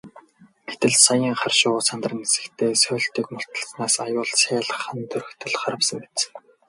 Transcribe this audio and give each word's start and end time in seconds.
Гэтэл 0.69 0.95
саяын 1.05 1.35
хар 1.39 1.53
шувуу 1.59 1.81
сандран 1.89 2.17
нисэхдээ 2.21 2.71
сойлтыг 2.83 3.25
мулталснаас 3.33 3.95
аюулт 4.05 4.35
сааль 4.41 4.71
хана 4.81 5.03
доргитол 5.11 5.53
харвасан 5.61 5.99
биз. 6.03 6.19